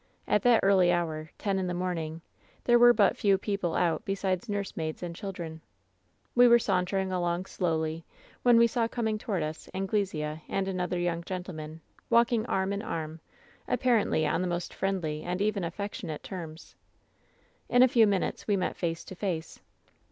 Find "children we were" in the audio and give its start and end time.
5.15-6.57